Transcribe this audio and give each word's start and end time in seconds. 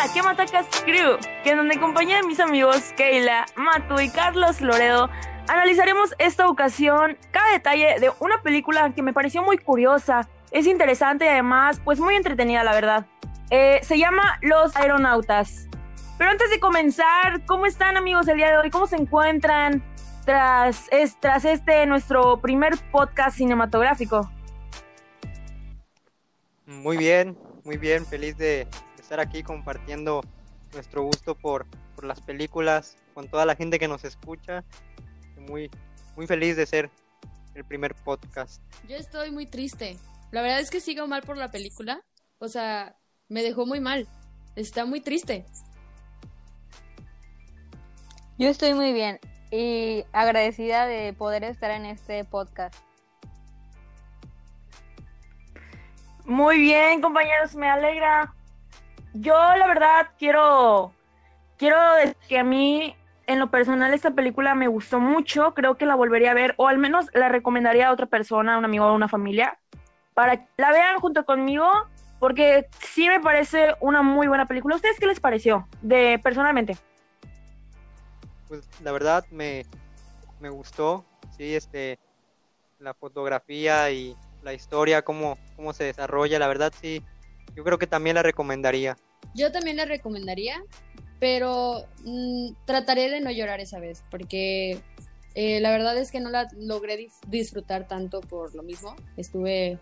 a 0.00 0.12
¿Qué 0.12 0.22
Matacas 0.22 0.66
Crew? 0.84 1.18
Que 1.42 1.50
en 1.50 1.56
donde 1.56 1.80
compañía 1.80 2.18
de 2.18 2.22
mis 2.22 2.38
amigos 2.38 2.92
Keila, 2.96 3.46
Matu 3.56 3.98
y 3.98 4.08
Carlos 4.08 4.60
Loredo 4.60 5.10
analizaremos 5.48 6.14
esta 6.18 6.46
ocasión 6.46 7.18
cada 7.32 7.50
detalle 7.50 7.98
de 7.98 8.12
una 8.20 8.40
película 8.42 8.94
que 8.94 9.02
me 9.02 9.12
pareció 9.12 9.42
muy 9.42 9.58
curiosa, 9.58 10.28
es 10.52 10.68
interesante 10.68 11.24
y 11.24 11.28
además 11.28 11.80
pues 11.84 11.98
muy 11.98 12.14
entretenida 12.14 12.62
la 12.62 12.74
verdad. 12.74 13.06
Eh, 13.50 13.80
se 13.82 13.98
llama 13.98 14.38
Los 14.40 14.76
Aeronautas. 14.76 15.66
Pero 16.16 16.30
antes 16.30 16.48
de 16.50 16.60
comenzar, 16.60 17.44
¿cómo 17.46 17.66
están 17.66 17.96
amigos 17.96 18.28
el 18.28 18.36
día 18.36 18.50
de 18.50 18.58
hoy? 18.58 18.70
¿Cómo 18.70 18.86
se 18.86 18.96
encuentran 18.96 19.82
tras, 20.24 20.88
tras 21.18 21.44
este 21.44 21.86
nuestro 21.86 22.40
primer 22.40 22.74
podcast 22.92 23.36
cinematográfico? 23.36 24.30
Muy 26.66 26.96
bien, 26.96 27.36
muy 27.64 27.78
bien, 27.78 28.06
feliz 28.06 28.36
de 28.36 28.68
estar 29.08 29.20
aquí 29.20 29.42
compartiendo 29.42 30.20
nuestro 30.74 31.02
gusto 31.02 31.34
por, 31.34 31.66
por 31.94 32.04
las 32.04 32.20
películas 32.20 32.98
con 33.14 33.26
toda 33.26 33.46
la 33.46 33.56
gente 33.56 33.78
que 33.78 33.88
nos 33.88 34.04
escucha. 34.04 34.64
Muy, 35.48 35.70
muy 36.14 36.26
feliz 36.26 36.58
de 36.58 36.66
ser 36.66 36.90
el 37.54 37.64
primer 37.64 37.94
podcast. 37.94 38.62
Yo 38.86 38.96
estoy 38.96 39.30
muy 39.30 39.46
triste. 39.46 39.96
La 40.30 40.42
verdad 40.42 40.60
es 40.60 40.70
que 40.70 40.80
sigo 40.80 41.06
mal 41.06 41.22
por 41.22 41.38
la 41.38 41.50
película. 41.50 42.02
O 42.36 42.48
sea, 42.48 42.98
me 43.30 43.42
dejó 43.42 43.64
muy 43.64 43.80
mal. 43.80 44.06
Está 44.56 44.84
muy 44.84 45.00
triste. 45.00 45.46
Yo 48.36 48.48
estoy 48.48 48.74
muy 48.74 48.92
bien 48.92 49.20
y 49.50 50.04
agradecida 50.12 50.84
de 50.84 51.14
poder 51.14 51.44
estar 51.44 51.70
en 51.70 51.86
este 51.86 52.24
podcast. 52.26 52.74
Muy 56.26 56.58
bien, 56.58 57.00
compañeros, 57.00 57.54
me 57.54 57.70
alegra. 57.70 58.34
Yo 59.20 59.34
la 59.56 59.66
verdad 59.66 60.08
quiero 60.18 60.92
quiero 61.56 61.94
decir 61.94 62.16
que 62.28 62.38
a 62.38 62.44
mí 62.44 62.96
en 63.26 63.38
lo 63.38 63.50
personal 63.50 63.92
esta 63.92 64.12
película 64.12 64.54
me 64.54 64.68
gustó 64.68 65.00
mucho, 65.00 65.54
creo 65.54 65.76
que 65.76 65.86
la 65.86 65.94
volvería 65.94 66.30
a 66.30 66.34
ver 66.34 66.54
o 66.56 66.68
al 66.68 66.78
menos 66.78 67.06
la 67.12 67.28
recomendaría 67.28 67.88
a 67.88 67.92
otra 67.92 68.06
persona, 68.06 68.54
a 68.54 68.58
un 68.58 68.64
amigo 68.64 68.86
o 68.86 68.88
a 68.88 68.92
una 68.92 69.08
familia 69.08 69.58
para 70.14 70.36
que 70.36 70.48
la 70.56 70.72
vean 70.72 70.98
junto 70.98 71.24
conmigo 71.24 71.66
porque 72.18 72.68
sí 72.80 73.08
me 73.08 73.20
parece 73.20 73.74
una 73.80 74.02
muy 74.02 74.26
buena 74.26 74.46
película. 74.46 74.76
¿Ustedes 74.76 74.98
qué 74.98 75.06
les 75.06 75.20
pareció 75.20 75.68
de 75.82 76.18
personalmente? 76.22 76.76
pues 78.48 78.66
la 78.82 78.92
verdad 78.92 79.24
me, 79.30 79.66
me 80.40 80.48
gustó, 80.48 81.04
sí, 81.36 81.54
este, 81.54 81.98
la 82.78 82.94
fotografía 82.94 83.90
y 83.90 84.16
la 84.42 84.54
historia, 84.54 85.02
cómo, 85.02 85.38
cómo 85.54 85.72
se 85.72 85.84
desarrolla, 85.84 86.38
la 86.38 86.48
verdad 86.48 86.72
sí, 86.80 87.04
yo 87.54 87.62
creo 87.62 87.78
que 87.78 87.86
también 87.86 88.14
la 88.14 88.22
recomendaría. 88.22 88.96
Yo 89.34 89.52
también 89.52 89.76
la 89.76 89.84
recomendaría, 89.84 90.62
pero 91.20 91.84
mm, 92.04 92.50
trataré 92.64 93.10
de 93.10 93.20
no 93.20 93.30
llorar 93.30 93.60
esa 93.60 93.78
vez, 93.78 94.04
porque 94.10 94.80
eh, 95.34 95.60
la 95.60 95.70
verdad 95.70 95.96
es 95.96 96.10
que 96.10 96.20
no 96.20 96.30
la 96.30 96.48
logré 96.56 97.08
disfrutar 97.28 97.86
tanto 97.86 98.20
por 98.20 98.54
lo 98.54 98.62
mismo. 98.62 98.96
Estuve 99.16 99.78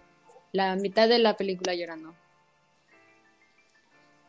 la 0.52 0.76
mitad 0.76 1.08
de 1.08 1.18
la 1.18 1.36
película 1.36 1.74
llorando. 1.74 2.14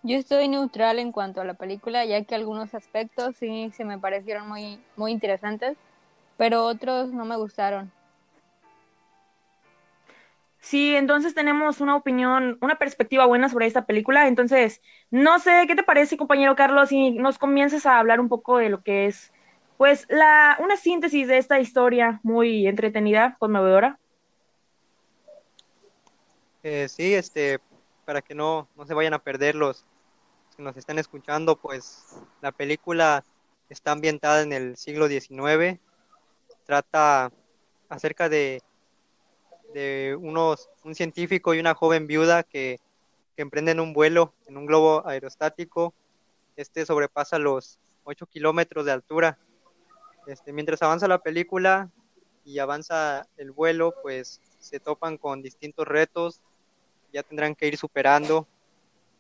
Yo 0.03 0.15
estoy 0.17 0.47
neutral 0.47 0.99
en 0.99 1.11
cuanto 1.11 1.41
a 1.41 1.45
la 1.45 1.55
película, 1.55 2.05
ya 2.05 2.23
que 2.23 2.35
algunos 2.35 2.73
aspectos 2.73 3.35
sí 3.37 3.71
se 3.75 3.83
me 3.83 3.99
parecieron 3.99 4.47
muy, 4.47 4.79
muy 4.95 5.11
interesantes, 5.11 5.75
pero 6.37 6.65
otros 6.65 7.11
no 7.11 7.25
me 7.25 7.35
gustaron. 7.35 7.91
Sí, 10.59 10.95
entonces 10.95 11.33
tenemos 11.33 11.81
una 11.81 11.95
opinión, 11.95 12.57
una 12.61 12.77
perspectiva 12.77 13.25
buena 13.25 13.49
sobre 13.49 13.67
esta 13.67 13.85
película. 13.85 14.27
Entonces, 14.27 14.81
no 15.11 15.39
sé, 15.39 15.65
¿qué 15.67 15.75
te 15.75 15.83
parece, 15.83 16.17
compañero 16.17 16.55
Carlos, 16.55 16.89
si 16.89 17.11
nos 17.11 17.37
comienzas 17.37 17.85
a 17.85 17.99
hablar 17.99 18.19
un 18.19 18.27
poco 18.27 18.57
de 18.57 18.69
lo 18.69 18.81
que 18.81 19.05
es, 19.05 19.31
pues, 19.77 20.05
la, 20.09 20.57
una 20.59 20.75
síntesis 20.75 21.27
de 21.27 21.37
esta 21.37 21.59
historia 21.59 22.19
muy 22.23 22.67
entretenida, 22.67 23.37
conmovedora? 23.39 23.99
Eh, 26.63 26.87
sí, 26.89 27.13
este, 27.13 27.59
para 28.03 28.21
que 28.21 28.35
no, 28.35 28.67
no 28.75 28.85
se 28.85 28.93
vayan 28.93 29.13
a 29.13 29.19
perder 29.19 29.55
los, 29.55 29.85
que 30.57 30.63
nos 30.63 30.75
están 30.75 30.97
escuchando, 30.97 31.55
pues 31.55 32.17
la 32.41 32.51
película 32.51 33.23
está 33.69 33.91
ambientada 33.91 34.41
en 34.41 34.51
el 34.51 34.75
siglo 34.75 35.07
XIX, 35.07 35.79
trata 36.65 37.31
acerca 37.89 38.27
de, 38.27 38.61
un 40.19 40.95
científico 40.95 41.53
y 41.53 41.59
una 41.59 41.73
joven 41.73 42.07
viuda 42.07 42.43
que, 42.43 42.79
que 43.35 43.41
emprenden 43.41 43.79
un 43.79 43.93
vuelo 43.93 44.33
en 44.47 44.57
un 44.57 44.65
globo 44.65 45.07
aerostático, 45.07 45.93
este 46.55 46.85
sobrepasa 46.85 47.37
los 47.37 47.77
8 48.03 48.25
kilómetros 48.25 48.85
de 48.85 48.91
altura. 48.91 49.37
Este, 50.25 50.51
mientras 50.51 50.81
avanza 50.81 51.07
la 51.07 51.21
película 51.21 51.89
y 52.43 52.59
avanza 52.59 53.27
el 53.37 53.51
vuelo, 53.51 53.93
pues 54.01 54.41
se 54.59 54.79
topan 54.79 55.17
con 55.17 55.41
distintos 55.41 55.87
retos, 55.87 56.41
ya 57.13 57.23
tendrán 57.23 57.55
que 57.55 57.67
ir 57.67 57.77
superando 57.77 58.47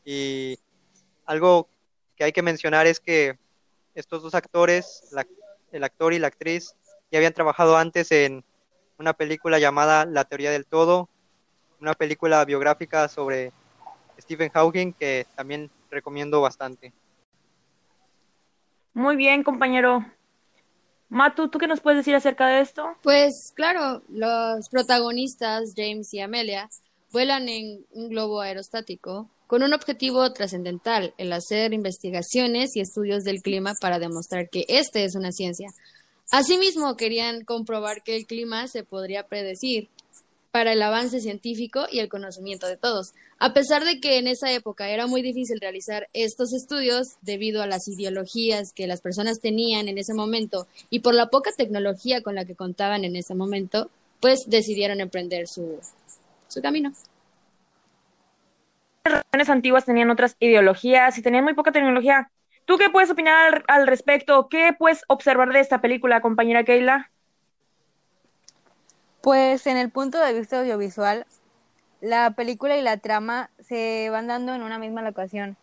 y 0.03 0.57
algo 1.25 1.67
que 2.15 2.23
hay 2.23 2.31
que 2.31 2.41
mencionar 2.41 2.87
es 2.87 2.99
que 2.99 3.37
estos 3.93 4.23
dos 4.23 4.33
actores, 4.35 5.03
el 5.71 5.83
actor 5.83 6.13
y 6.13 6.19
la 6.19 6.27
actriz, 6.27 6.75
ya 7.11 7.19
habían 7.19 7.33
trabajado 7.33 7.77
antes 7.77 8.11
en 8.11 8.43
una 8.97 9.13
película 9.13 9.59
llamada 9.59 10.05
La 10.05 10.25
teoría 10.25 10.51
del 10.51 10.65
todo, 10.65 11.09
una 11.79 11.93
película 11.93 12.43
biográfica 12.45 13.07
sobre 13.07 13.51
Stephen 14.19 14.49
Hawking 14.49 14.93
que 14.93 15.25
también 15.35 15.69
recomiendo 15.89 16.41
bastante. 16.41 16.93
Muy 18.93 19.15
bien, 19.15 19.43
compañero. 19.43 20.05
Matu, 21.09 21.49
¿tú 21.49 21.59
qué 21.59 21.67
nos 21.67 21.79
puedes 21.79 21.99
decir 21.99 22.15
acerca 22.15 22.47
de 22.47 22.61
esto? 22.61 22.95
Pues 23.03 23.53
claro, 23.55 24.01
los 24.09 24.67
protagonistas, 24.69 25.73
James 25.75 26.13
y 26.13 26.19
Amelia, 26.19 26.67
vuelan 27.11 27.47
en 27.47 27.85
un 27.91 28.09
globo 28.09 28.41
aerostático 28.41 29.29
con 29.47 29.63
un 29.63 29.73
objetivo 29.73 30.33
trascendental, 30.33 31.13
el 31.17 31.31
hacer 31.31 31.73
investigaciones 31.73 32.75
y 32.75 32.81
estudios 32.81 33.23
del 33.23 33.41
clima 33.41 33.73
para 33.79 33.97
demostrar 33.97 34.49
que 34.49 34.65
este 34.67 35.05
es 35.05 35.15
una 35.15 35.31
ciencia. 35.31 35.69
Asimismo, 36.31 36.97
querían 36.97 37.43
comprobar 37.45 38.03
que 38.03 38.15
el 38.15 38.25
clima 38.25 38.67
se 38.67 38.83
podría 38.83 39.27
predecir 39.27 39.87
para 40.51 40.73
el 40.73 40.81
avance 40.81 41.21
científico 41.21 41.85
y 41.91 41.99
el 41.99 42.09
conocimiento 42.09 42.67
de 42.67 42.77
todos. 42.77 43.13
A 43.39 43.53
pesar 43.53 43.85
de 43.85 43.99
que 43.99 44.17
en 44.17 44.27
esa 44.27 44.51
época 44.51 44.89
era 44.89 45.07
muy 45.07 45.21
difícil 45.21 45.59
realizar 45.61 46.09
estos 46.13 46.53
estudios 46.53 47.07
debido 47.21 47.61
a 47.61 47.67
las 47.67 47.87
ideologías 47.87 48.73
que 48.73 48.87
las 48.87 49.01
personas 49.01 49.39
tenían 49.39 49.87
en 49.87 49.97
ese 49.97 50.13
momento 50.13 50.67
y 50.89 50.99
por 50.99 51.13
la 51.13 51.27
poca 51.27 51.51
tecnología 51.55 52.21
con 52.21 52.35
la 52.35 52.45
que 52.45 52.55
contaban 52.55 53.05
en 53.05 53.15
ese 53.15 53.35
momento, 53.35 53.89
pues 54.19 54.45
decidieron 54.47 54.99
emprender 54.99 55.47
su, 55.47 55.79
su 56.47 56.61
camino 56.61 56.91
religiones 59.07 59.49
antiguas 59.49 59.85
tenían 59.85 60.09
otras 60.09 60.35
ideologías 60.39 61.17
y 61.17 61.21
tenían 61.21 61.43
muy 61.43 61.53
poca 61.53 61.71
tecnología. 61.71 62.29
¿Tú 62.67 62.77
qué 62.77 62.89
puedes 62.89 63.09
opinar 63.09 63.63
al, 63.69 63.87
respecto? 63.87 64.49
¿Qué 64.49 64.75
puedes 64.77 65.05
observar 65.07 65.53
de 65.53 65.61
esta 65.61 65.79
película, 65.79 66.19
compañera 66.19 66.65
Keila? 66.65 67.09
Pues 69.21 69.65
en 69.67 69.77
el 69.77 69.89
punto 69.89 70.19
de 70.19 70.33
vista 70.33 70.59
audiovisual, 70.59 71.25
la 72.01 72.31
película 72.31 72.75
y 72.75 72.81
la 72.81 72.97
trama 72.97 73.49
se 73.61 74.09
van 74.09 74.27
dando 74.27 74.53
en 74.53 74.63
una 74.63 74.79
misma 74.79 75.01
locación. 75.01 75.55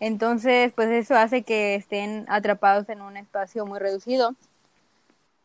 Entonces, 0.00 0.72
pues 0.74 0.88
eso 0.88 1.14
hace 1.14 1.44
que 1.44 1.76
estén 1.76 2.26
atrapados 2.28 2.88
en 2.88 3.02
un 3.02 3.16
espacio 3.16 3.64
muy 3.64 3.78
reducido. 3.78 4.34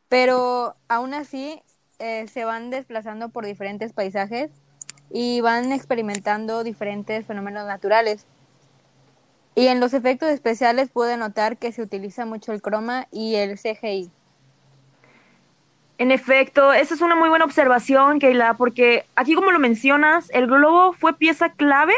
Pero 0.10 0.76
aún 0.88 1.14
así, 1.14 1.62
eh, 2.00 2.28
se 2.28 2.44
van 2.44 2.72
desplazando 2.72 3.30
por 3.30 3.46
diferentes 3.46 3.94
paisajes 3.94 4.50
y 5.12 5.42
van 5.42 5.74
experimentando 5.74 6.64
diferentes 6.64 7.28
fenómenos 7.28 7.68
naturales. 7.68 8.26
Y 9.64 9.70
en 9.70 9.80
los 9.80 9.94
efectos 9.94 10.30
especiales 10.30 10.90
pude 10.90 11.16
notar 11.16 11.56
que 11.56 11.72
se 11.72 11.82
utiliza 11.82 12.26
mucho 12.26 12.52
el 12.52 12.62
croma 12.62 13.08
y 13.14 13.36
el 13.36 13.58
CGI. 13.58 14.12
En 15.98 16.12
efecto, 16.12 16.74
esa 16.74 16.94
es 16.94 17.00
una 17.00 17.16
muy 17.16 17.30
buena 17.30 17.46
observación, 17.46 18.20
Keila, 18.20 18.56
porque 18.56 19.06
aquí 19.16 19.36
como 19.36 19.54
lo 19.54 19.60
mencionas, 19.60 20.30
el 20.32 20.48
globo 20.48 20.92
fue 20.92 21.14
pieza 21.18 21.54
clave 21.54 21.94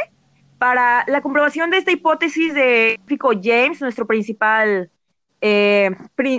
para 0.60 1.06
la 1.08 1.22
comprobación 1.22 1.72
de 1.72 1.80
esta 1.80 1.92
hipótesis 1.92 2.54
de 2.54 3.00
Fico 3.08 3.32
James, 3.42 3.82
nuestro 3.82 4.06
principal, 4.06 4.92
eh, 5.42 5.90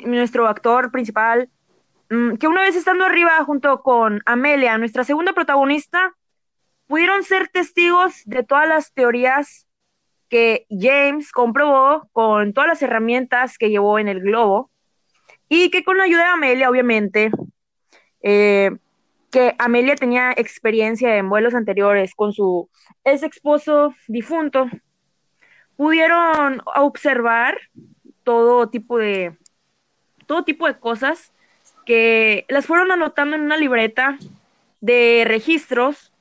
nuestro 0.05 0.47
actor 0.47 0.93
principal, 0.93 1.49
mm, 2.09 2.35
que 2.37 2.47
una 2.47 2.63
vez 2.63 2.77
estando 2.77 3.05
arriba 3.05 3.33
junto 3.45 3.83
con 3.83 4.23
Amelia, 4.27 4.79
nuestra 4.79 5.03
segunda 5.03 5.33
protagonista, 5.33 6.15
pudieron 6.87 7.25
ser 7.25 7.49
testigos 7.49 8.23
de 8.27 8.45
todas 8.45 8.69
las 8.69 8.93
teorías 8.93 9.66
que 10.29 10.67
James 10.71 11.33
comprobó 11.33 12.09
con 12.13 12.53
todas 12.53 12.69
las 12.69 12.83
herramientas 12.83 13.59
que 13.59 13.71
llevó 13.71 13.99
en 13.99 14.09
el 14.09 14.21
globo 14.21 14.71
y 15.49 15.71
que 15.71 15.85
con 15.85 15.99
la 15.99 16.05
ayuda 16.05 16.25
de 16.25 16.31
Amelia, 16.31 16.71
obviamente, 16.71 17.31
eh, 18.23 18.71
que 19.31 19.55
Amelia 19.59 19.95
tenía 19.97 20.33
experiencia 20.33 21.17
en 21.17 21.29
vuelos 21.29 21.55
anteriores 21.55 22.15
con 22.15 22.33
su 22.33 22.69
ex 23.05 23.23
esposo 23.23 23.95
difunto, 24.09 24.69
pudieron 25.77 26.63
observar 26.75 27.59
todo 28.25 28.69
tipo 28.69 28.99
de 28.99 29.37
todo 30.27 30.43
tipo 30.45 30.67
de 30.67 30.79
cosas 30.79 31.33
que 31.85 32.45
las 32.49 32.67
fueron 32.67 32.91
anotando 32.91 33.37
en 33.37 33.43
una 33.43 33.57
libreta 33.57 34.19
de 34.81 35.25
registros 35.27 36.13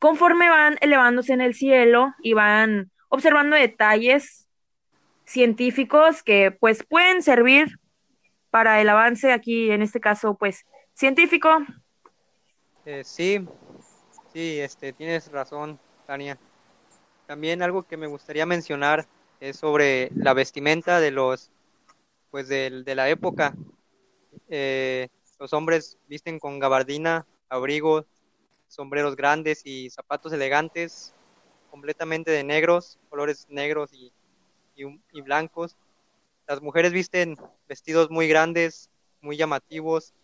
conforme 0.00 0.50
van 0.50 0.76
elevándose 0.80 1.32
en 1.32 1.40
el 1.40 1.54
cielo 1.54 2.14
y 2.22 2.32
van 2.32 2.90
observando 3.08 3.56
detalles 3.56 4.48
científicos 5.24 6.22
que 6.22 6.50
pues 6.50 6.84
pueden 6.84 7.22
servir 7.22 7.78
para 8.50 8.80
el 8.80 8.88
avance 8.88 9.32
aquí 9.32 9.70
en 9.70 9.82
este 9.82 10.00
caso 10.00 10.34
pues 10.34 10.64
científico. 10.94 11.50
Eh, 12.84 13.02
sí, 13.04 13.46
sí, 14.32 14.60
este, 14.60 14.92
tienes 14.92 15.30
razón, 15.32 15.78
Tania. 16.06 16.38
También 17.26 17.62
algo 17.62 17.82
que 17.82 17.96
me 17.96 18.06
gustaría 18.06 18.44
mencionar 18.44 19.06
es 19.40 19.56
sobre 19.56 20.10
la 20.14 20.34
vestimenta 20.34 21.00
de 21.00 21.10
los, 21.10 21.50
pues 22.30 22.48
de, 22.48 22.82
de 22.84 22.94
la 22.94 23.08
época. 23.08 23.54
Eh, 24.48 25.08
los 25.38 25.52
hombres 25.52 25.98
visten 26.06 26.38
con 26.38 26.58
gabardina, 26.58 27.26
abrigos, 27.48 28.04
sombreros 28.68 29.16
grandes 29.16 29.62
y 29.64 29.88
zapatos 29.90 30.32
elegantes, 30.32 31.13
completamente 31.74 32.30
de 32.30 32.44
negros, 32.44 33.00
colores 33.10 33.48
negros 33.48 33.92
y, 33.92 34.12
y, 34.76 35.20
blancos. 35.22 35.76
Las 36.46 36.62
mujeres 36.62 36.92
visten 36.92 37.36
vestidos 37.68 38.10
muy 38.10 38.28
grandes, 38.28 38.90
muy 39.20 39.36
llamativos. 39.36 40.14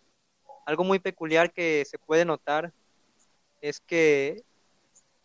Algo 0.65 0.85
muy 0.85 0.99
peculiar 0.99 1.51
que 1.51 1.83
se 1.83 1.99
puede 1.99 2.23
notar 2.23 2.71
es 3.59 3.81
que 3.81 4.45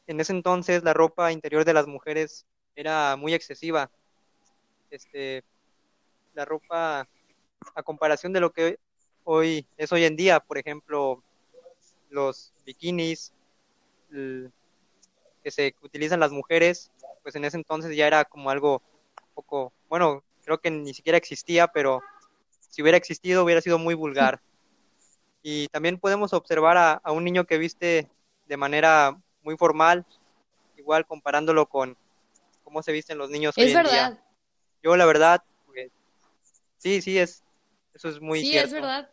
en 0.08 0.18
ese 0.18 0.32
entonces 0.32 0.82
la 0.82 0.94
ropa 0.94 1.30
interior 1.30 1.64
de 1.64 1.74
las 1.74 1.86
mujeres 1.86 2.44
era 2.74 3.14
muy 3.14 3.32
excesiva. 3.32 3.88
Este, 4.90 5.44
la 6.34 6.44
ropa, 6.44 7.06
a 7.72 7.82
comparación 7.84 8.32
de 8.32 8.40
lo 8.40 8.50
que 8.50 8.80
hoy 9.22 9.64
es 9.76 9.92
hoy 9.92 10.02
en 10.02 10.16
día, 10.16 10.40
por 10.40 10.58
ejemplo, 10.58 11.22
los 12.10 12.52
bikinis 12.64 13.32
que 15.46 15.52
se 15.52 15.76
utilizan 15.80 16.18
las 16.18 16.32
mujeres, 16.32 16.90
pues 17.22 17.36
en 17.36 17.44
ese 17.44 17.56
entonces 17.56 17.96
ya 17.96 18.08
era 18.08 18.24
como 18.24 18.50
algo 18.50 18.82
poco, 19.32 19.72
bueno, 19.88 20.24
creo 20.44 20.58
que 20.58 20.72
ni 20.72 20.92
siquiera 20.92 21.16
existía, 21.16 21.68
pero 21.68 22.02
si 22.68 22.82
hubiera 22.82 22.98
existido 22.98 23.44
hubiera 23.44 23.60
sido 23.60 23.78
muy 23.78 23.94
vulgar. 23.94 24.40
Y 25.48 25.68
también 25.68 26.00
podemos 26.00 26.32
observar 26.32 26.76
a, 26.76 26.94
a 26.94 27.12
un 27.12 27.22
niño 27.22 27.44
que 27.44 27.58
viste 27.58 28.10
de 28.48 28.56
manera 28.56 29.16
muy 29.44 29.56
formal, 29.56 30.04
igual 30.76 31.06
comparándolo 31.06 31.66
con 31.66 31.96
cómo 32.64 32.82
se 32.82 32.90
visten 32.90 33.16
los 33.16 33.30
niños. 33.30 33.54
Es 33.56 33.72
verdad. 33.72 34.18
Yo 34.82 34.96
la 34.96 35.06
verdad, 35.06 35.44
pues, 35.66 35.92
sí, 36.78 37.00
sí, 37.00 37.16
es, 37.16 37.44
eso 37.94 38.08
es 38.08 38.20
muy 38.20 38.40
Sí, 38.40 38.58
es 38.58 38.72
verdad. 38.72 39.08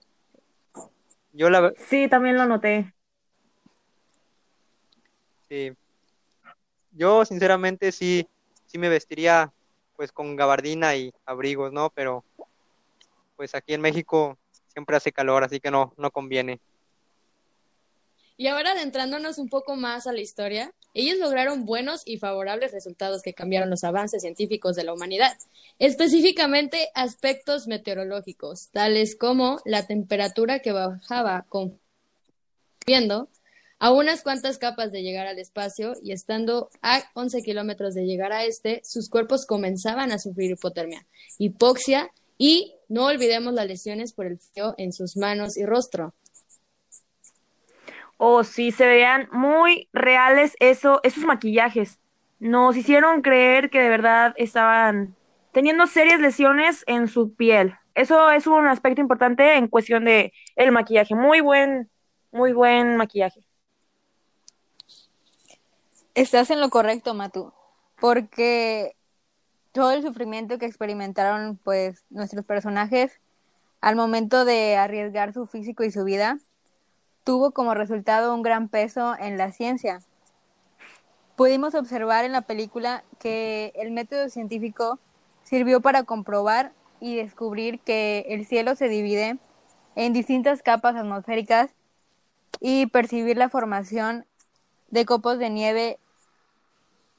Yo 1.33 1.51
la 1.51 1.71
Sí, 1.87 2.07
también 2.07 2.35
lo 2.35 2.47
noté. 2.47 2.91
Sí. 5.47 5.77
Yo 6.95 7.25
sinceramente 7.25 7.91
sí, 7.91 8.27
sí 8.67 8.77
me 8.77 8.89
vestiría 8.89 9.51
pues 9.95 10.11
con 10.11 10.35
gabardina 10.35 10.95
y 10.95 11.13
abrigos, 11.25 11.71
¿no? 11.71 11.89
Pero 11.89 12.23
pues 13.35 13.55
aquí 13.55 13.73
en 13.73 13.81
México 13.81 14.37
siempre 14.67 14.95
hace 14.95 15.11
calor, 15.11 15.43
así 15.43 15.59
que 15.59 15.71
no, 15.71 15.93
no 15.97 16.11
conviene. 16.11 16.59
Y 18.35 18.47
ahora 18.47 18.71
adentrándonos 18.71 19.37
un 19.37 19.47
poco 19.47 19.75
más 19.75 20.07
a 20.07 20.13
la 20.13 20.21
historia, 20.21 20.73
ellos 20.95 21.19
lograron 21.19 21.65
buenos 21.65 22.01
y 22.05 22.17
favorables 22.17 22.71
resultados 22.71 23.21
que 23.21 23.33
cambiaron 23.33 23.69
los 23.69 23.83
avances 23.83 24.21
científicos 24.21 24.75
de 24.75 24.83
la 24.83 24.93
humanidad, 24.93 25.37
específicamente 25.77 26.89
aspectos 26.95 27.67
meteorológicos, 27.67 28.69
tales 28.69 29.15
como 29.15 29.59
la 29.65 29.85
temperatura 29.85 30.59
que 30.59 30.71
bajaba 30.71 31.45
con 31.47 31.79
viendo 32.85 33.29
a 33.83 33.91
unas 33.91 34.23
cuantas 34.23 34.59
capas 34.59 34.93
de 34.93 35.01
llegar 35.01 35.27
al 35.27 35.39
espacio 35.39 35.91
y 36.01 36.13
estando 36.13 36.69
a 36.81 37.03
11 37.15 37.41
kilómetros 37.41 37.93
de 37.93 38.05
llegar 38.05 38.31
a 38.31 38.45
este, 38.45 38.79
sus 38.85 39.09
cuerpos 39.09 39.45
comenzaban 39.45 40.13
a 40.13 40.19
sufrir 40.19 40.51
hipotermia, 40.51 41.05
hipoxia 41.37 42.09
y 42.37 42.75
no 42.87 43.07
olvidemos 43.07 43.53
las 43.53 43.67
lesiones 43.67 44.13
por 44.13 44.27
el 44.27 44.39
frío 44.39 44.73
en 44.77 44.93
sus 44.93 45.17
manos 45.17 45.57
y 45.57 45.65
rostro 45.65 46.13
o 48.15 48.45
si 48.45 48.71
se 48.71 48.87
veían 48.87 49.27
muy 49.33 49.89
reales 49.91 50.55
eso, 50.61 51.01
esos 51.03 51.25
maquillajes. 51.25 51.99
Nos 52.39 52.77
hicieron 52.77 53.21
creer 53.21 53.69
que 53.69 53.81
de 53.81 53.89
verdad 53.89 54.33
estaban 54.37 55.13
teniendo 55.51 55.87
serias 55.87 56.21
lesiones 56.21 56.85
en 56.87 57.09
su 57.09 57.35
piel. 57.35 57.75
Eso 57.95 58.31
es 58.31 58.47
un 58.47 58.65
aspecto 58.65 59.01
importante 59.01 59.57
en 59.57 59.67
cuestión 59.67 60.05
de 60.05 60.31
el 60.55 60.71
maquillaje. 60.71 61.15
Muy 61.15 61.41
buen, 61.41 61.89
muy 62.31 62.53
buen 62.53 62.95
maquillaje. 62.95 63.41
Estás 66.15 66.51
en 66.51 66.61
lo 66.61 66.69
correcto, 66.69 67.15
Matu, 67.15 67.53
porque 67.99 68.95
todo 69.71 69.91
el 69.93 70.03
sufrimiento 70.03 70.59
que 70.59 70.67
experimentaron 70.67 71.57
pues 71.63 72.05
nuestros 72.11 72.45
personajes 72.45 73.19
al 73.81 73.95
momento 73.95 74.45
de 74.45 74.77
arriesgar 74.77 75.33
su 75.33 75.47
físico 75.47 75.83
y 75.83 75.89
su 75.89 76.03
vida 76.03 76.37
tuvo 77.23 77.49
como 77.49 77.73
resultado 77.73 78.35
un 78.35 78.43
gran 78.43 78.69
peso 78.69 79.15
en 79.17 79.39
la 79.39 79.51
ciencia. 79.51 80.01
Pudimos 81.35 81.73
observar 81.73 82.25
en 82.25 82.33
la 82.33 82.41
película 82.41 83.03
que 83.17 83.73
el 83.75 83.89
método 83.89 84.29
científico 84.29 84.99
sirvió 85.41 85.81
para 85.81 86.03
comprobar 86.03 86.73
y 86.99 87.15
descubrir 87.15 87.79
que 87.79 88.27
el 88.29 88.45
cielo 88.45 88.75
se 88.75 88.87
divide 88.87 89.39
en 89.95 90.13
distintas 90.13 90.61
capas 90.61 90.95
atmosféricas 90.95 91.71
y 92.59 92.85
percibir 92.85 93.35
la 93.35 93.49
formación 93.49 94.27
de 94.91 95.05
copos 95.05 95.39
de 95.39 95.49
nieve 95.49 95.97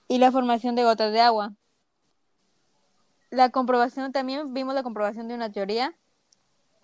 y 0.08 0.18
la 0.18 0.32
formación 0.32 0.74
de 0.74 0.84
gotas 0.84 1.12
de 1.12 1.20
agua. 1.20 1.52
La 3.30 3.50
comprobación, 3.50 4.12
también 4.12 4.54
vimos 4.54 4.74
la 4.74 4.82
comprobación 4.82 5.28
de 5.28 5.34
una 5.34 5.50
teoría 5.50 5.94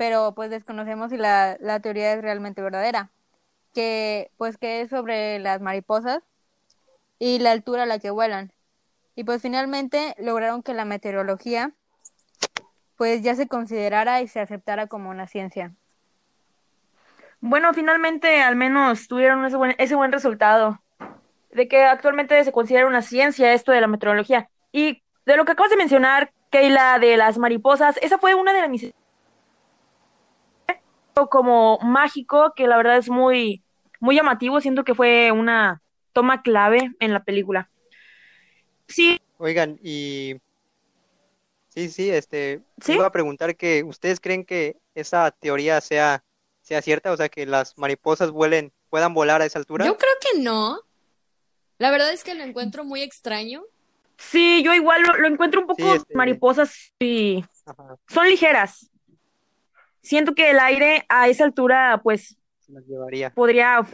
pero 0.01 0.35
pues 0.35 0.49
desconocemos 0.49 1.11
si 1.11 1.19
la, 1.19 1.59
la 1.61 1.81
teoría 1.81 2.15
es 2.15 2.23
realmente 2.23 2.63
verdadera, 2.63 3.11
que 3.75 4.31
pues 4.39 4.57
que 4.57 4.81
es 4.81 4.89
sobre 4.89 5.39
las 5.41 5.61
mariposas 5.61 6.23
y 7.19 7.39
la 7.39 7.51
altura 7.51 7.83
a 7.83 7.87
la 7.87 7.99
que 7.99 8.09
vuelan. 8.09 8.51
Y 9.15 9.25
pues 9.25 9.43
finalmente 9.43 10.15
lograron 10.17 10.63
que 10.63 10.73
la 10.73 10.87
meteorología 10.87 11.73
pues 12.97 13.21
ya 13.21 13.35
se 13.35 13.47
considerara 13.47 14.23
y 14.23 14.29
se 14.29 14.41
aceptara 14.41 14.87
como 14.87 15.11
una 15.11 15.27
ciencia. 15.27 15.75
Bueno, 17.43 17.75
finalmente 17.75 18.41
al 18.41 18.57
menos 18.57 19.07
tuvieron 19.07 19.45
ese 19.45 19.57
buen, 19.59 19.75
ese 19.77 19.97
buen 19.97 20.13
resultado 20.13 20.81
de 21.53 21.69
que 21.69 21.85
actualmente 21.85 22.43
se 22.45 22.53
considera 22.53 22.87
una 22.87 23.03
ciencia 23.03 23.53
esto 23.53 23.73
de 23.73 23.81
la 23.81 23.87
meteorología. 23.87 24.49
Y 24.73 25.03
de 25.27 25.37
lo 25.37 25.45
que 25.45 25.53
acabas 25.53 25.71
de 25.71 25.77
mencionar, 25.77 26.33
Keila, 26.51 26.99
de 26.99 27.17
las 27.17 27.39
mariposas, 27.39 27.99
esa 28.03 28.19
fue 28.19 28.35
una 28.35 28.53
de 28.53 28.69
mis 28.69 28.93
como 31.29 31.79
mágico 31.83 32.55
que 32.57 32.67
la 32.67 32.77
verdad 32.77 32.97
es 32.97 33.11
muy, 33.11 33.63
muy 33.99 34.17
llamativo. 34.17 34.61
Siento 34.61 34.85
que 34.85 34.95
fue 34.95 35.33
una 35.33 35.83
toma 36.13 36.43
clave 36.43 36.93
en 37.01 37.13
la 37.13 37.25
película. 37.25 37.71
Sí. 38.89 39.21
Oigan, 39.39 39.79
y 39.83 40.37
sí, 41.69 41.89
sí, 41.89 42.11
este, 42.11 42.63
¿Sí? 42.81 42.95
iba 42.95 43.07
a 43.07 43.13
preguntar 43.13 43.57
que 43.57 43.83
ustedes 43.85 44.21
creen 44.21 44.45
que 44.45 44.77
esa 44.95 45.31
teoría 45.31 45.81
sea, 45.81 46.25
sea 46.63 46.83
cierta, 46.83 47.13
o 47.13 47.17
sea, 47.17 47.29
que 47.29 47.47
las 47.47 47.79
mariposas 47.79 48.31
vuelen, 48.31 48.73
puedan 48.89 49.15
volar 49.15 49.43
a 49.43 49.47
esa 49.47 49.59
altura. 49.59 49.87
Yo 49.87 49.97
creo 49.97 50.13
que 50.21 50.41
no. 50.41 50.81
La 51.81 51.91
verdad 51.91 52.13
es 52.13 52.23
que 52.23 52.37
lo 52.37 52.45
encuentro 52.45 52.85
muy 52.85 53.03
extraño. 53.03 53.65
Sí, 54.17 54.63
yo 54.63 54.73
igual 54.75 55.03
lo, 55.03 55.17
lo 55.17 55.27
encuentro 55.27 55.63
un 55.63 55.67
poco 55.67 55.83
sí, 55.83 55.97
este... 55.97 56.15
mariposas 56.15 56.93
y 57.01 57.45
Ajá. 57.67 57.97
son 58.07 58.29
ligeras 58.29 58.91
siento 60.03 60.35
que 60.35 60.51
el 60.51 60.59
aire 60.59 61.05
a 61.09 61.29
esa 61.29 61.45
altura, 61.45 62.01
pues, 62.03 62.37
llevaría. 62.87 63.31
podría 63.31 63.85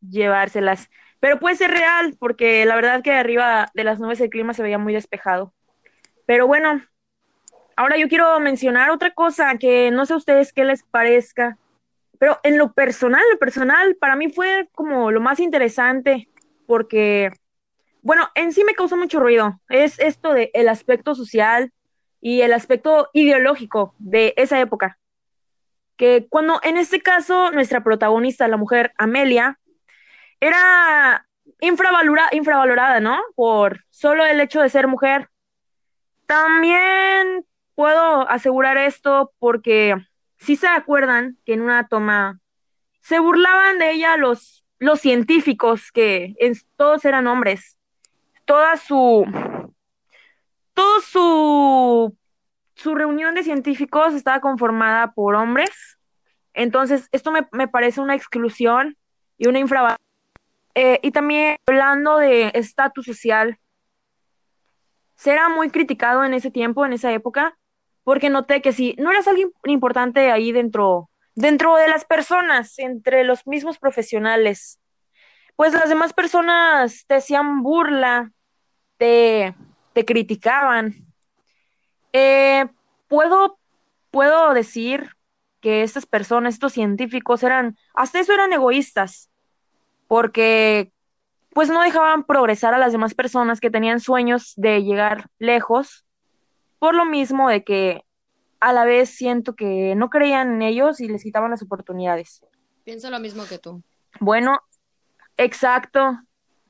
llevárselas. 0.00 0.90
Pero 1.20 1.38
puede 1.38 1.56
ser 1.56 1.70
real, 1.70 2.16
porque 2.18 2.66
la 2.66 2.76
verdad 2.76 3.02
que 3.02 3.12
arriba 3.12 3.70
de 3.74 3.84
las 3.84 3.98
nubes 3.98 4.20
el 4.20 4.30
clima 4.30 4.52
se 4.52 4.62
veía 4.62 4.78
muy 4.78 4.92
despejado. 4.92 5.54
Pero 6.26 6.46
bueno, 6.46 6.82
ahora 7.76 7.96
yo 7.96 8.08
quiero 8.08 8.38
mencionar 8.40 8.90
otra 8.90 9.12
cosa 9.12 9.56
que 9.56 9.90
no 9.90 10.04
sé 10.04 10.12
a 10.12 10.18
ustedes 10.18 10.52
qué 10.52 10.64
les 10.64 10.82
parezca, 10.82 11.58
pero 12.18 12.38
en 12.42 12.58
lo 12.58 12.72
personal, 12.72 13.22
lo 13.32 13.38
personal, 13.38 13.96
para 13.96 14.16
mí 14.16 14.30
fue 14.30 14.68
como 14.72 15.10
lo 15.10 15.20
más 15.20 15.40
interesante, 15.40 16.28
porque, 16.66 17.30
bueno, 18.02 18.28
en 18.34 18.52
sí 18.52 18.64
me 18.64 18.74
causó 18.74 18.96
mucho 18.96 19.20
ruido. 19.20 19.60
Es 19.68 19.98
esto 19.98 20.32
de 20.32 20.50
el 20.54 20.68
aspecto 20.68 21.14
social 21.14 21.72
y 22.20 22.42
el 22.42 22.52
aspecto 22.52 23.10
ideológico 23.12 23.94
de 23.98 24.34
esa 24.36 24.60
época 24.60 24.98
que 25.96 26.26
cuando 26.28 26.60
en 26.62 26.76
este 26.76 27.00
caso 27.00 27.50
nuestra 27.52 27.82
protagonista, 27.82 28.48
la 28.48 28.56
mujer 28.56 28.92
Amelia, 28.98 29.58
era 30.40 31.26
infravalora, 31.60 32.28
infravalorada, 32.32 33.00
¿no? 33.00 33.20
Por 33.34 33.84
solo 33.90 34.24
el 34.24 34.40
hecho 34.40 34.60
de 34.60 34.68
ser 34.68 34.88
mujer, 34.88 35.28
También 36.26 37.44
puedo 37.74 38.28
asegurar 38.30 38.78
esto 38.78 39.32
porque 39.38 39.94
si 40.38 40.56
se 40.56 40.66
acuerdan 40.66 41.38
que 41.44 41.52
en 41.52 41.60
una 41.60 41.86
toma 41.86 42.40
se 43.00 43.18
burlaban 43.18 43.78
de 43.78 43.92
ella 43.92 44.16
los, 44.16 44.63
los 44.78 45.00
científicos, 45.00 45.90
que 45.92 46.34
todos 46.76 47.04
eran 47.04 47.26
hombres. 47.26 47.78
Toda 48.44 48.76
su, 48.76 49.24
su, 51.02 52.16
su 52.74 52.94
reunión 52.94 53.34
de 53.34 53.42
científicos 53.42 54.14
estaba 54.14 54.40
conformada 54.40 55.12
por 55.12 55.34
hombres. 55.34 55.98
Entonces, 56.52 57.08
esto 57.12 57.32
me, 57.32 57.46
me 57.52 57.68
parece 57.68 58.00
una 58.00 58.14
exclusión 58.14 58.96
y 59.38 59.48
una 59.48 59.58
infravaloración. 59.58 60.04
Eh, 60.74 60.98
y 61.02 61.12
también 61.12 61.56
hablando 61.66 62.18
de 62.18 62.50
estatus 62.54 63.06
social, 63.06 63.58
será 65.14 65.48
muy 65.48 65.70
criticado 65.70 66.24
en 66.24 66.34
ese 66.34 66.50
tiempo, 66.50 66.84
en 66.84 66.92
esa 66.92 67.12
época, 67.12 67.56
porque 68.02 68.28
noté 68.28 68.60
que 68.60 68.72
si 68.72 68.94
no 68.98 69.10
eras 69.10 69.28
alguien 69.28 69.52
importante 69.64 70.30
ahí 70.30 70.52
dentro, 70.52 71.08
dentro 71.34 71.76
de 71.76 71.88
las 71.88 72.04
personas, 72.04 72.78
entre 72.78 73.24
los 73.24 73.46
mismos 73.46 73.78
profesionales, 73.78 74.80
pues 75.56 75.72
las 75.72 75.88
demás 75.88 76.12
personas 76.12 77.04
te 77.06 77.16
hacían 77.16 77.62
burla, 77.62 78.32
te, 78.96 79.54
te 79.92 80.04
criticaban. 80.04 80.94
Eh, 82.12 82.66
puedo, 83.08 83.58
puedo 84.10 84.54
decir 84.54 85.10
que 85.60 85.82
estas 85.82 86.06
personas, 86.06 86.54
estos 86.54 86.72
científicos 86.72 87.42
eran, 87.42 87.76
hasta 87.94 88.20
eso 88.20 88.32
eran 88.32 88.52
egoístas, 88.52 89.30
porque 90.08 90.92
pues 91.50 91.70
no 91.70 91.82
dejaban 91.82 92.24
progresar 92.24 92.74
a 92.74 92.78
las 92.78 92.92
demás 92.92 93.14
personas 93.14 93.60
que 93.60 93.70
tenían 93.70 94.00
sueños 94.00 94.54
de 94.56 94.82
llegar 94.82 95.28
lejos, 95.38 96.04
por 96.78 96.94
lo 96.94 97.04
mismo 97.04 97.48
de 97.48 97.64
que 97.64 98.04
a 98.68 98.72
la 98.72 98.84
vez 98.84 99.10
siento 99.10 99.54
que 99.54 99.94
no 99.96 100.08
creían 100.10 100.54
en 100.54 100.62
ellos 100.62 101.00
y 101.00 101.08
les 101.08 101.22
quitaban 101.22 101.50
las 101.50 101.62
oportunidades. 101.62 102.44
Pienso 102.84 103.10
lo 103.10 103.20
mismo 103.20 103.44
que 103.46 103.58
tú. 103.58 103.82
Bueno, 104.20 104.60
exacto. 105.36 106.18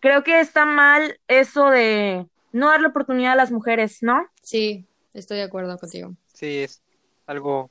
Creo 0.00 0.22
que 0.22 0.40
está 0.40 0.64
mal 0.66 1.18
eso 1.28 1.70
de 1.70 2.26
no 2.52 2.68
darle 2.68 2.88
oportunidad 2.88 3.32
a 3.32 3.36
las 3.36 3.50
mujeres, 3.50 4.02
¿no? 4.02 4.26
Sí, 4.42 4.86
estoy 5.14 5.38
de 5.38 5.44
acuerdo 5.44 5.78
contigo. 5.78 6.12
Sí, 6.32 6.62
es 6.62 6.82
algo 7.26 7.70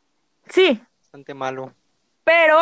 Sí, 0.50 0.82
bastante 1.02 1.34
malo. 1.34 1.74
pero 2.24 2.58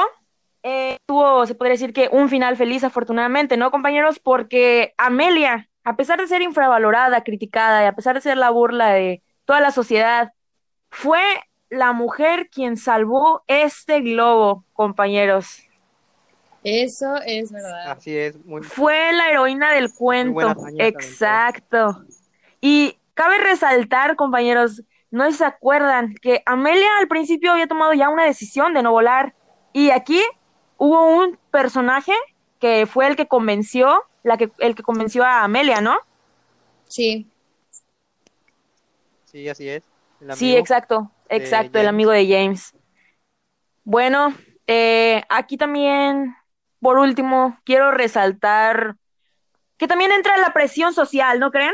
eh, 0.64 0.98
tuvo, 1.06 1.46
se 1.48 1.56
podría 1.56 1.74
decir 1.74 1.94
que 1.94 2.10
un 2.12 2.30
final 2.30 2.56
feliz, 2.58 2.84
afortunadamente, 2.84 3.58
¿no, 3.58 3.72
compañeros? 3.72 4.20
Porque 4.20 4.94
Amelia, 4.98 5.68
a 5.84 5.96
pesar 5.96 6.20
de 6.20 6.28
ser 6.28 6.42
infravalorada, 6.42 7.24
criticada 7.24 7.84
y 7.84 7.88
a 7.88 7.94
pesar 7.96 8.16
de 8.16 8.22
ser 8.22 8.38
la 8.38 8.50
burla 8.52 8.90
de 8.90 9.24
toda 9.46 9.60
la 9.62 9.72
sociedad, 9.72 10.34
fue 10.90 11.22
la 11.72 11.94
mujer 11.94 12.50
quien 12.50 12.76
salvó 12.78 13.44
este 13.48 14.02
globo, 14.02 14.66
compañeros. 14.74 15.64
Eso 16.64 17.16
es 17.26 17.52
verdad. 17.52 17.92
Así 17.92 18.16
es, 18.16 18.46
muy 18.46 18.62
Fue 18.62 19.14
la 19.14 19.32
heroína 19.32 19.72
del 19.74 19.92
cuento. 19.92 20.54
Exacto. 20.78 22.04
Y 22.60 23.00
cabe 23.14 23.40
resaltar, 23.40 24.16
compañeros, 24.18 24.84
no 25.10 25.32
se 25.32 25.46
acuerdan 25.46 26.14
que 26.22 26.44
Amelia 26.46 26.90
al 27.00 27.08
principio 27.08 27.54
había 27.54 27.68
tomado 27.68 27.94
ya 27.94 28.10
una 28.10 28.26
decisión 28.26 28.74
de 28.74 28.84
no 28.84 28.92
volar. 28.92 29.34
Y 29.72 29.92
aquí 29.92 30.22
hubo 30.78 31.08
un 31.08 31.40
personaje 31.52 32.14
que 32.60 32.86
fue 32.86 33.08
el 33.08 33.16
que 33.16 33.28
convenció, 33.28 34.04
la 34.24 34.38
que, 34.38 34.52
el 34.60 34.76
que 34.76 34.84
convenció 34.84 35.24
a 35.24 35.46
Amelia, 35.46 35.80
¿no? 35.80 35.98
Sí, 36.90 37.26
sí, 39.24 39.48
así 39.48 39.70
es. 39.70 39.84
Sí, 40.36 40.56
exacto, 40.56 41.10
exacto, 41.38 41.80
el 41.80 41.86
James. 41.86 41.90
amigo 41.90 42.12
de 42.12 42.28
James. 42.28 42.74
Bueno, 43.84 44.34
eh, 44.68 45.24
aquí 45.30 45.58
también, 45.58 46.36
por 46.80 46.98
último, 46.98 47.58
quiero 47.64 47.92
resaltar 47.92 48.96
que 49.78 49.88
también 49.88 50.12
entra 50.12 50.38
la 50.38 50.54
presión 50.54 50.94
social, 50.94 51.40
¿no 51.40 51.52
creen? 51.52 51.74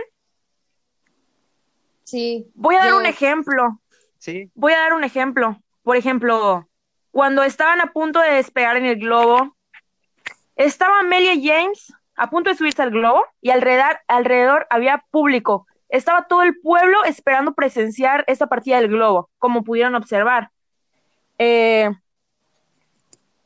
sí. 2.04 2.50
Voy 2.56 2.76
a 2.76 2.80
dar 2.80 2.90
Yo- 2.92 2.98
un 2.98 3.06
ejemplo. 3.06 3.82
Sí, 4.18 4.50
Voy 4.56 4.74
a 4.74 4.80
dar 4.80 4.94
un 4.94 5.04
ejemplo. 5.04 5.62
Por 5.84 5.96
ejemplo, 5.96 6.68
cuando 7.12 7.44
estaban 7.44 7.82
a 7.82 7.92
punto 7.94 8.20
de 8.20 8.32
despegar 8.32 8.76
en 8.78 8.86
el 8.86 8.98
globo, 8.98 9.56
estaba 10.56 11.00
Amelia 11.00 11.34
y 11.34 11.48
James 11.48 11.94
a 12.16 12.30
punto 12.30 12.50
de 12.50 12.56
subirse 12.56 12.82
al 12.82 12.90
globo 12.92 13.24
y 13.42 13.52
alrededor, 13.52 14.00
alrededor 14.08 14.68
había 14.70 15.06
público. 15.12 15.68
Estaba 15.90 16.28
todo 16.28 16.44
el 16.44 16.60
pueblo 16.60 17.04
esperando 17.06 17.54
presenciar 17.54 18.24
esta 18.28 18.48
partida 18.48 18.80
del 18.80 18.90
globo, 18.90 19.30
como 19.38 19.64
pudieron 19.64 19.96
observar. 19.96 20.52
Eh, 21.38 21.90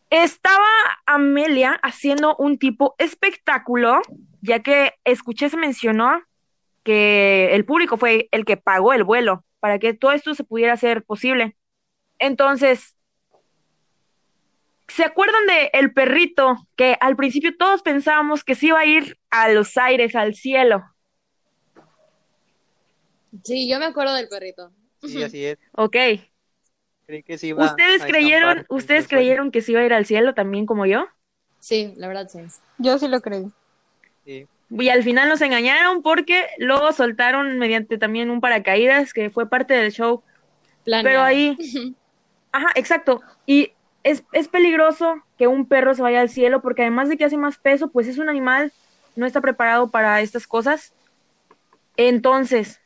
estaba 0.10 0.68
Amelia 1.06 1.80
haciendo 1.84 2.36
un 2.36 2.58
tipo 2.58 2.96
espectáculo, 2.98 4.02
ya 4.42 4.60
que 4.60 4.94
escuché 5.06 5.50
se 5.50 5.58
mencionó 5.58 6.22
que 6.84 7.54
el 7.54 7.66
público 7.66 7.98
fue 7.98 8.28
el 8.32 8.44
que 8.44 8.58
pagó 8.58 8.94
el 8.94 9.04
vuelo 9.04 9.46
para 9.60 9.80
que 9.80 9.94
todo 9.94 10.12
esto 10.12 10.34
se 10.34 10.44
pudiera 10.44 10.74
hacer 10.74 11.04
posible. 11.04 11.56
Entonces, 12.20 12.98
¿se 14.88 15.06
acuerdan 15.06 15.46
de 15.48 15.70
el 15.74 15.94
perrito 15.94 16.68
que 16.76 16.98
al 17.00 17.16
principio 17.16 17.56
todos 17.56 17.82
pensábamos 17.82 18.44
que 18.44 18.56
se 18.56 18.68
iba 18.68 18.80
a 18.80 18.86
ir 18.86 19.18
a 19.30 19.50
los 19.50 19.78
aires, 19.78 20.16
al 20.16 20.36
cielo? 20.36 20.84
Sí, 23.44 23.70
yo 23.70 23.80
me 23.80 23.86
acuerdo 23.86 24.14
del 24.14 24.28
perrito. 24.28 24.72
sí, 25.02 25.24
así 25.24 25.46
es. 25.46 25.58
Ok. 25.74 25.96
Creí 27.06 27.24
que 27.24 27.38
iba 27.42 27.66
¿Ustedes 27.66 28.04
a 28.04 28.08
creyeron, 28.08 28.66
ustedes 28.70 29.08
creyeron 29.08 29.52
que 29.52 29.62
se 29.62 29.72
iba 29.74 29.82
a 29.82 29.86
ir 29.86 29.94
al 29.94 30.06
cielo 30.06 30.34
también 30.34 30.66
como 30.66 30.86
yo? 30.86 31.08
Sí, 31.60 31.94
la 31.96 32.08
verdad 32.08 32.28
sí. 32.28 32.40
Yo 32.78 32.98
sí 32.98 33.08
lo 33.08 33.22
creí. 33.22 33.52
Sí, 34.26 34.48
Y 34.70 34.90
al 34.90 35.04
final 35.04 35.28
nos 35.30 35.42
engañaron 35.42 36.02
porque 36.02 36.48
luego 36.58 36.92
soltaron 36.94 37.60
mediante 37.60 37.98
también 37.98 38.30
un 38.30 38.40
paracaídas 38.42 39.14
que 39.14 39.30
fue 39.30 39.50
parte 39.50 39.74
del 39.74 39.92
show. 39.92 40.24
Pero 40.86 41.22
ahí, 41.22 41.58
ajá, 42.52 42.70
exacto. 42.76 43.22
Y 43.46 43.74
es, 44.04 44.24
es 44.34 44.48
peligroso 44.48 45.24
que 45.38 45.48
un 45.48 45.68
perro 45.68 45.94
se 45.94 46.02
vaya 46.02 46.22
al 46.22 46.30
cielo 46.30 46.62
porque 46.62 46.84
además 46.84 47.10
de 47.10 47.18
que 47.18 47.26
hace 47.26 47.38
más 47.38 47.58
peso, 47.58 47.92
pues 47.92 48.08
es 48.08 48.18
un 48.18 48.30
animal, 48.30 48.74
no 49.16 49.26
está 49.26 49.42
preparado 49.42 49.92
para 49.92 50.22
estas 50.22 50.48
cosas. 50.48 50.94
Entonces, 51.96 52.81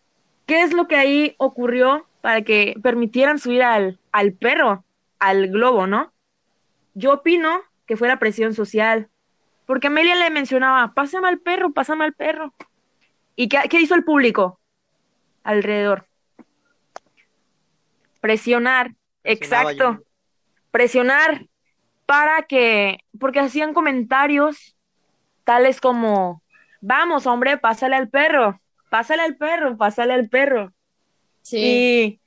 ¿qué 0.46 0.64
es 0.64 0.74
lo 0.74 0.88
que 0.88 0.96
ahí 0.96 1.36
ocurrió 1.38 2.08
para 2.22 2.42
que 2.42 2.76
permitieran 2.82 3.40
subir 3.40 3.64
al, 3.64 4.00
al 4.12 4.34
perro, 4.34 4.84
al 5.20 5.48
globo, 5.48 5.88
no? 5.88 6.14
Yo 6.94 7.14
opino 7.14 7.62
que 7.86 7.98
fue 7.98 8.08
la 8.08 8.20
presión 8.20 8.54
social, 8.54 9.10
porque 9.66 9.88
Amelia 9.88 10.16
le 10.16 10.30
mencionaba, 10.30 10.94
pásame 10.94 11.28
al 11.28 11.40
perro, 11.40 11.74
pásame 11.74 12.06
al 12.06 12.14
perro. 12.14 12.54
¿Y 13.36 13.48
qué, 13.50 13.60
qué 13.70 13.82
hizo 13.82 13.96
el 13.96 14.04
público 14.04 14.60
alrededor? 15.44 16.08
Presionar, 18.22 18.96
Presionaba 19.22 19.72
exacto, 19.72 20.06
presionar 20.72 21.46
para 22.06 22.44
que, 22.44 23.00
porque 23.20 23.40
hacían 23.40 23.74
comentarios 23.74 24.76
tales 25.44 25.80
como, 25.80 26.44
vamos, 26.82 27.28
hombre, 27.28 27.58
pásale 27.58 27.96
al 27.96 28.10
perro, 28.10 28.60
pásale 28.96 29.24
al 29.24 29.36
perro, 29.36 29.76
pásale 29.76 30.14
al 30.14 30.30
perro. 30.30 30.72
Sí, 31.42 31.58
Y 31.58 32.20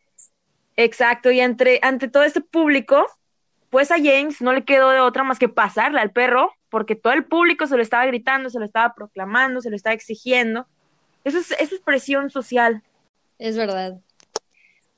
exacto, 0.76 1.30
y 1.30 1.40
entre, 1.40 1.78
ante 1.82 2.08
todo 2.08 2.24
este 2.24 2.42
público, 2.42 3.06
pues 3.70 3.90
a 3.90 3.96
James 3.96 4.42
no 4.42 4.52
le 4.52 4.64
quedó 4.64 4.90
de 4.90 5.00
otra 5.00 5.24
más 5.24 5.38
que 5.38 5.48
pasarle 5.48 5.98
al 5.98 6.10
perro, 6.12 6.52
porque 6.68 6.94
todo 6.94 7.14
el 7.14 7.24
público 7.24 7.66
se 7.66 7.76
lo 7.76 7.82
estaba 7.82 8.04
gritando, 8.04 8.50
se 8.50 8.58
lo 8.58 8.66
estaba 8.66 8.94
proclamando, 8.94 9.62
se 9.62 9.70
lo 9.70 9.76
estaba 9.76 9.94
exigiendo. 9.94 10.66
Eso 11.24 11.38
es, 11.38 11.52
eso 11.52 11.74
es 11.74 11.80
presión 11.80 12.28
social. 12.28 12.82
es 13.38 13.56
verdad. 13.56 13.98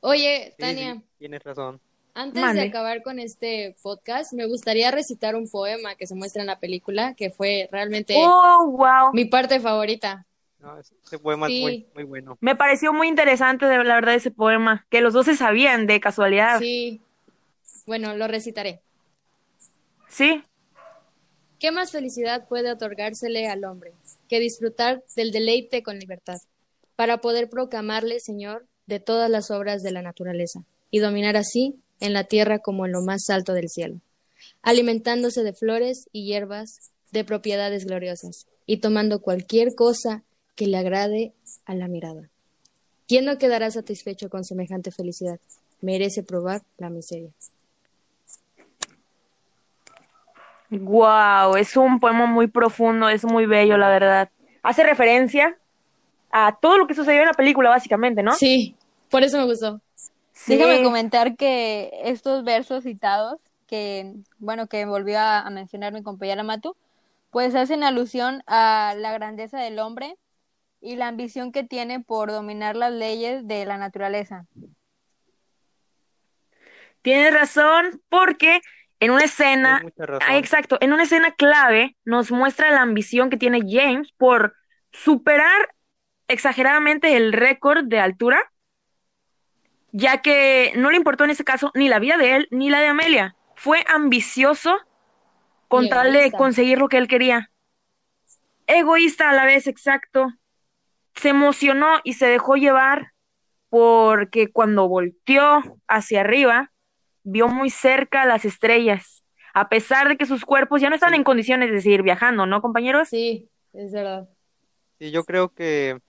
Oye, 0.00 0.54
Tania, 0.58 0.94
sí, 0.94 1.02
tienes 1.18 1.44
razón. 1.44 1.80
antes 2.14 2.52
de 2.54 2.62
acabar 2.62 3.02
con 3.04 3.20
este 3.20 3.76
podcast, 3.80 4.32
me 4.32 4.46
gustaría 4.46 4.90
recitar 4.90 5.36
un 5.36 5.48
poema 5.48 5.94
que 5.94 6.08
se 6.08 6.16
muestra 6.16 6.42
en 6.42 6.46
la 6.48 6.58
película, 6.58 7.14
que 7.14 7.30
fue 7.30 7.68
realmente 7.70 8.14
Oh, 8.18 8.66
wow. 8.76 9.12
mi 9.12 9.26
parte 9.26 9.60
favorita. 9.60 10.26
No, 10.61 10.79
ese 10.79 11.19
poema 11.19 11.47
Sí. 11.47 11.57
es 11.57 11.62
muy, 11.62 11.87
muy 11.95 12.05
bueno. 12.05 12.38
Me 12.40 12.55
pareció 12.55 12.93
muy 12.93 13.09
interesante, 13.09 13.67
de 13.67 13.83
la 13.83 13.95
verdad, 13.95 14.14
ese 14.14 14.31
poema, 14.31 14.87
que 14.90 15.00
los 15.00 15.14
dos 15.14 15.26
se 15.26 15.37
sabían 15.37 15.87
de 15.87 16.00
casualidad. 16.00 16.59
Sí, 16.59 17.00
bueno, 17.87 18.14
lo 18.14 18.29
recitaré. 18.29 18.81
¿Sí? 20.09 20.43
¿Qué 21.59 21.73
más 21.73 21.93
felicidad 21.93 22.47
puede 22.49 22.71
otorgársele 22.73 23.49
al 23.49 23.64
hombre 23.64 23.93
que 24.29 24.40
disfrutar 24.40 25.02
del 25.17 25.31
deleite 25.31 25.83
con 25.83 25.99
libertad, 25.99 26.38
para 26.97 27.19
poder 27.19 27.49
proclamarle 27.49 28.21
Señor 28.21 28.67
de 28.87 29.00
todas 29.00 29.31
las 29.31 29.50
obras 29.50 29.83
de 29.83 29.93
la 29.93 30.02
naturaleza 30.02 30.61
y 30.90 30.99
dominar 30.99 31.37
así 31.37 31.75
en 32.00 32.12
la 32.12 32.25
tierra 32.25 32.59
como 32.59 32.87
en 32.87 32.93
lo 32.93 33.02
más 33.02 33.31
alto 33.31 33.55
del 33.55 33.69
cielo, 33.69 34.00
alimentándose 34.62 35.43
de 35.43 35.52
flores 35.52 36.09
y 36.12 36.26
hierbas, 36.26 36.93
de 37.12 37.25
propiedades 37.25 37.87
gloriosas, 37.87 38.47
y 38.67 38.79
tomando 38.79 39.21
cualquier 39.21 39.75
cosa 39.75 40.23
que 40.54 40.66
le 40.66 40.78
agrade 40.78 41.33
a 41.64 41.75
la 41.75 41.88
mirada? 41.88 42.28
¿Quién 43.09 43.25
no 43.25 43.38
quedará 43.38 43.71
satisfecho 43.71 44.30
con 44.30 44.45
semejante 44.45 44.90
felicidad? 44.92 45.40
Merece 45.80 46.23
probar 46.23 46.62
la 46.78 46.90
miseria. 46.90 47.30
Wow, 50.71 51.57
es 51.57 51.76
un 51.76 51.99
poema 51.99 52.26
muy 52.26 52.47
profundo, 52.47 53.09
es 53.09 53.25
muy 53.25 53.47
bello, 53.47 53.76
la 53.76 53.88
verdad. 53.88 54.30
Hace 54.62 54.85
referencia 54.85 55.59
a 56.30 56.57
todo 56.61 56.78
lo 56.78 56.87
que 56.87 56.95
sucedió 56.95 57.23
en 57.23 57.26
la 57.26 57.35
película, 57.35 57.71
básicamente, 57.71 58.23
¿no? 58.23 58.33
Sí, 58.35 58.76
por 59.11 59.25
eso 59.25 59.38
me 59.38 59.45
gustó. 59.45 59.80
Sí. 60.33 60.57
Déjame 60.57 60.83
comentar 60.85 61.37
que 61.37 61.90
estos 62.04 62.45
versos 62.45 62.85
citados, 62.85 63.40
que 63.66 64.14
bueno, 64.38 64.69
que 64.69 64.85
volvió 64.87 65.19
a, 65.19 65.40
a 65.40 65.50
mencionar 65.50 65.92
mi 65.92 66.04
compañera 66.04 66.45
Matu, 66.45 66.76
pues 67.30 67.57
hacen 67.57 67.83
alusión 67.83 68.42
a 68.47 68.95
la 68.97 69.12
grandeza 69.12 69.59
del 69.59 69.80
hombre 69.80 70.16
y 70.80 70.96
la 70.96 71.08
ambición 71.08 71.52
que 71.52 71.64
tiene 71.64 72.00
por 72.00 72.30
dominar 72.30 72.76
las 72.76 72.92
leyes 72.92 73.46
de 73.46 73.64
la 73.66 73.78
naturaleza. 73.78 74.46
Tienes 77.02 77.32
razón, 77.32 78.02
porque 78.08 78.60
en 78.99 79.10
una 79.10 79.25
escena, 79.25 79.82
ah, 80.26 80.37
exacto, 80.37 80.76
en 80.80 80.92
una 80.92 81.04
escena 81.04 81.32
clave 81.32 81.96
nos 82.04 82.30
muestra 82.30 82.70
la 82.70 82.82
ambición 82.82 83.30
que 83.30 83.38
tiene 83.38 83.60
James 83.66 84.12
por 84.16 84.54
superar 84.92 85.75
exageradamente 86.28 87.16
el 87.16 87.32
récord 87.32 87.84
de 87.84 88.00
altura, 88.00 88.52
ya 89.92 90.18
que 90.18 90.72
no 90.76 90.90
le 90.90 90.96
importó 90.96 91.25
en 91.25 91.30
ese 91.30 91.44
caso 91.44 91.72
ni 91.75 91.88
la 91.88 91.99
vida 91.99 92.16
de 92.16 92.37
él 92.37 92.49
ni 92.50 92.70
la 92.70 92.80
de 92.80 92.88
Amelia. 92.88 93.34
Fue 93.56 93.84
ambicioso 93.88 94.78
con 95.68 95.88
tal 95.88 96.12
de 96.12 96.30
conseguir 96.32 96.78
lo 96.78 96.88
que 96.88 96.99
él 96.99 97.08
quería. 97.08 97.50
Egoísta 98.66 99.30
a 99.30 99.34
la 99.34 99.44
vez, 99.44 99.66
exacto. 99.66 100.32
Se 101.20 101.28
emocionó 101.28 102.00
y 102.02 102.14
se 102.14 102.26
dejó 102.26 102.56
llevar 102.56 103.12
porque 103.68 104.50
cuando 104.50 104.88
volteó 104.88 105.62
hacia 105.86 106.20
arriba, 106.20 106.72
vio 107.22 107.48
muy 107.48 107.68
cerca 107.68 108.24
las 108.24 108.44
estrellas, 108.46 109.22
a 109.52 109.68
pesar 109.68 110.08
de 110.08 110.16
que 110.16 110.24
sus 110.24 110.44
cuerpos 110.44 110.80
ya 110.80 110.88
no 110.88 110.94
están 110.94 111.12
en 111.14 111.24
condiciones 111.24 111.70
de 111.70 111.82
seguir 111.82 112.02
viajando, 112.02 112.46
¿no, 112.46 112.62
compañeros? 112.62 113.08
Sí, 113.08 113.50
es 113.74 113.92
verdad. 113.92 114.28
Sí, 114.98 115.10
yo 115.10 115.24
creo 115.24 115.50
que 115.50 116.00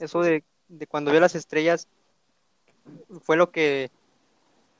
eso 0.00 0.20
de, 0.20 0.42
de 0.68 0.86
cuando 0.86 1.12
vio 1.12 1.20
las 1.20 1.36
estrellas 1.36 1.88
fue 3.22 3.36
lo 3.36 3.52
que, 3.52 3.90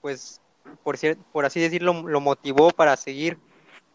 pues, 0.01 0.41
por, 0.83 0.97
por 1.33 1.45
así 1.45 1.61
decirlo, 1.61 2.03
lo 2.09 2.21
motivó 2.21 2.71
para 2.71 2.97
seguir, 2.97 3.39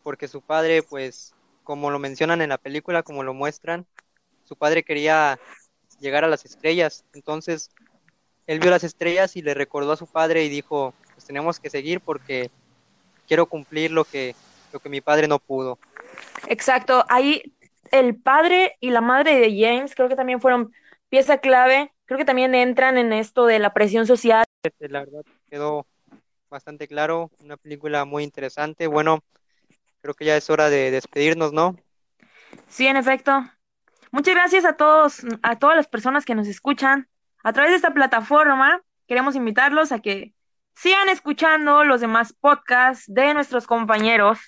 porque 0.04 0.28
su 0.28 0.42
padre, 0.42 0.84
pues, 0.84 1.36
como 1.64 1.92
lo 1.92 2.00
mencionan 2.00 2.42
en 2.42 2.50
la 2.50 2.58
película, 2.58 3.04
como 3.04 3.24
lo 3.24 3.34
muestran, 3.34 3.86
su 4.46 4.56
padre 4.56 4.84
quería 4.84 5.40
llegar 6.06 6.24
a 6.24 6.28
las 6.28 6.46
estrellas, 6.46 7.04
entonces 7.14 7.72
él 8.48 8.60
vio 8.60 8.70
las 8.70 8.84
estrellas 8.84 9.36
y 9.36 9.42
le 9.42 9.54
recordó 9.54 9.92
a 9.92 9.98
su 9.98 10.06
padre 10.06 10.44
y 10.44 10.50
dijo, 10.50 10.94
pues 11.14 11.26
tenemos 11.26 11.60
que 11.60 11.70
seguir 11.70 12.00
porque 12.00 12.52
quiero 13.28 13.48
cumplir 13.48 13.92
lo 13.92 14.06
que, 14.06 14.36
lo 14.72 14.80
que 14.80 14.90
mi 14.90 15.02
padre 15.02 15.28
no 15.28 15.40
pudo. 15.40 15.80
Exacto, 16.48 17.04
ahí 17.10 17.56
el 17.92 18.16
padre 18.16 18.78
y 18.80 18.92
la 18.92 19.02
madre 19.02 19.40
de 19.40 19.50
James 19.60 19.96
creo 19.96 20.08
que 20.08 20.16
también 20.16 20.40
fueron 20.40 20.72
pieza 21.10 21.40
clave, 21.40 21.92
creo 22.06 22.20
que 22.20 22.26
también 22.26 22.54
entran 22.54 22.98
en 22.98 23.12
esto 23.14 23.46
de 23.48 23.58
la 23.60 23.74
presión 23.74 24.06
social. 24.06 24.46
Este, 24.64 24.90
La 24.90 25.00
verdad 25.00 25.24
quedó 25.50 25.88
bastante 26.50 26.88
claro, 26.88 27.32
una 27.40 27.58
película 27.58 28.06
muy 28.06 28.24
interesante. 28.24 28.88
Bueno, 28.88 29.24
creo 30.02 30.14
que 30.14 30.26
ya 30.26 30.38
es 30.38 30.50
hora 30.50 30.70
de 30.70 30.92
despedirnos, 30.92 31.52
¿no? 31.52 31.76
Sí, 32.68 32.86
en 32.86 32.98
efecto. 32.98 33.44
Muchas 34.16 34.34
gracias 34.34 34.64
a 34.64 34.78
todos, 34.78 35.26
a 35.44 35.60
todas 35.60 35.76
las 35.76 35.88
personas 35.88 36.24
que 36.24 36.36
nos 36.36 36.48
escuchan 36.48 37.10
a 37.44 37.52
través 37.52 37.72
de 37.72 37.76
esta 37.76 37.94
plataforma. 37.94 38.82
Queremos 39.10 39.36
invitarlos 39.36 39.92
a 39.92 40.00
que 40.00 40.34
sigan 40.74 41.10
escuchando 41.10 41.84
los 41.84 42.00
demás 42.00 42.32
podcasts 42.32 43.14
de 43.14 43.34
nuestros 43.34 43.68
compañeros 43.68 44.40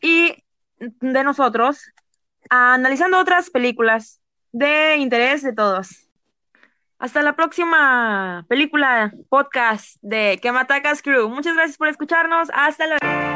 y 0.00 0.42
de 0.78 1.24
nosotros, 1.24 1.92
analizando 2.48 3.18
otras 3.18 3.50
películas 3.50 4.22
de 4.52 4.96
interés 4.96 5.42
de 5.42 5.52
todos. 5.52 6.08
Hasta 6.98 7.20
la 7.20 7.36
próxima 7.36 8.46
película, 8.48 9.12
podcast 9.28 9.98
de 10.00 10.38
Kemataka's 10.40 11.02
Crew. 11.02 11.28
Muchas 11.28 11.54
gracias 11.54 11.76
por 11.76 11.88
escucharnos. 11.88 12.48
Hasta 12.54 12.86
luego. 12.86 13.35